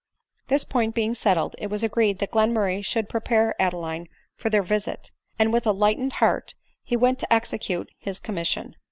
[0.47, 4.63] This point being settled, it was agreed that Glenmur ray should prepare Adeline for their
[4.63, 8.75] visit; and with a lightened heart he went to execute his commission.